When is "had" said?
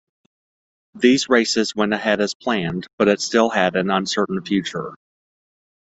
3.51-3.75